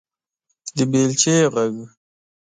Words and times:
_د 0.75 0.79
بېلچې 0.91 1.35
غږ 1.53 1.73